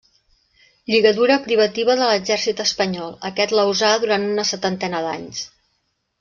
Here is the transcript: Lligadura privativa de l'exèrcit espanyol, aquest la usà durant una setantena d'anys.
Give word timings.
Lligadura 0.93 1.35
privativa 1.43 1.97
de 1.99 2.07
l'exèrcit 2.13 2.63
espanyol, 2.65 3.15
aquest 3.31 3.55
la 3.59 3.67
usà 3.75 3.93
durant 4.07 4.27
una 4.33 4.49
setantena 4.55 5.05
d'anys. 5.09 5.45